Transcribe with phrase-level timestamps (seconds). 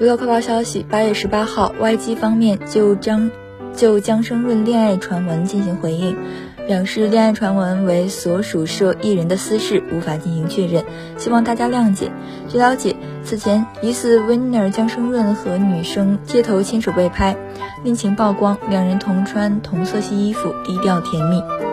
[0.00, 3.28] 娱乐快报消息八月十八号 yg 方面就将
[3.74, 6.16] 就姜生润恋爱传闻进行回应
[6.68, 10.84] 表示恋爱传闻为所属社艺人的私事无法进行确认
[11.16, 12.12] 希望大家谅解。
[12.48, 17.36] 据了解此前疑似 winner 姜生润和女生街头牵手被拍
[17.82, 21.67] 恋情曝光两人同穿同色系衣服低调甜蜜。